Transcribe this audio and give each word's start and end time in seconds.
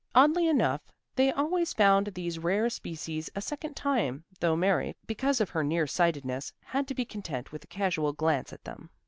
Oddly 0.15 0.47
enough 0.47 0.81
they 1.15 1.31
always 1.31 1.73
found 1.73 2.07
these 2.07 2.39
rare 2.39 2.71
species 2.71 3.29
a 3.35 3.39
second 3.41 3.75
time, 3.75 4.23
though 4.39 4.55
Mary, 4.55 4.95
because 5.05 5.39
of 5.39 5.51
her 5.51 5.63
near 5.63 5.85
sightedness, 5.85 6.51
had 6.63 6.87
to 6.87 6.95
be 6.95 7.05
content 7.05 7.51
with 7.51 7.63
a 7.65 7.67
casual 7.67 8.11
glance 8.11 8.51
at 8.51 8.63
them. 8.63 8.89